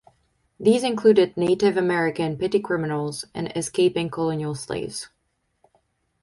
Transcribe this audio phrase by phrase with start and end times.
[0.59, 5.09] These included Native American petty criminals and escaping colonial slaves.